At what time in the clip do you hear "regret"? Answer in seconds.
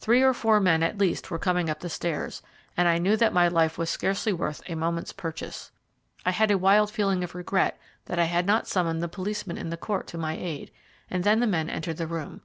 7.36-7.78